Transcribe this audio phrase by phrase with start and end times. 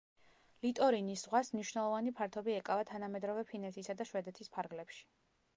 [0.65, 5.07] ლიტორინის ზღვას მნიშვნელოვანი ფართობი ეკავა თანამედროვე ფინეთისა და შვედეთის ფარგლებში.